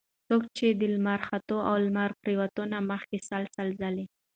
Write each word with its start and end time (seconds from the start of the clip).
څوک 0.27 0.43
چې 0.57 0.67
د 0.79 0.81
لمر 0.93 1.19
ختلو 1.27 1.57
او 1.69 1.75
لمر 1.85 2.09
پرېوتلو 2.21 2.63
نه 2.73 2.79
مخکي 2.91 3.19
سل 3.27 3.43
سل 3.55 3.67
ځله 3.79 4.05